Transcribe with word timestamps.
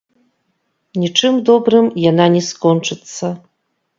Нічым 1.01 1.33
добрым 1.51 1.85
яна 2.09 2.25
не 2.37 2.43
скончыцца. 2.49 3.27